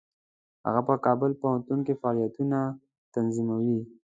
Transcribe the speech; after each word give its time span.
هغه 0.65 0.81
په 0.87 0.95
کابل 1.05 1.31
پوهنتون 1.41 1.79
کې 1.85 1.99
فعالیتونه 2.01 2.57
تنظیمول. 3.13 3.79